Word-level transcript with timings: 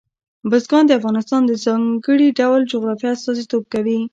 بزګان 0.49 0.83
د 0.87 0.91
افغانستان 0.99 1.41
د 1.45 1.51
ځانګړي 1.65 2.27
ډول 2.39 2.61
جغرافیه 2.71 3.11
استازیتوب 3.13 3.63
کوي. 3.73 3.99